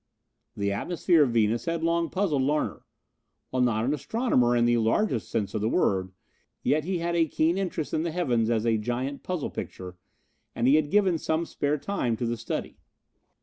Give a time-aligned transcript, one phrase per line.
[0.57, 2.81] The atmosphere of Venus had long puzzled Larner.
[3.51, 6.11] While not an astronomer in the largest sense of the word,
[6.63, 9.97] yet he had a keen interest in the heavens as a giant puzzle picture,
[10.55, 12.79] and he had given some spare time to the study.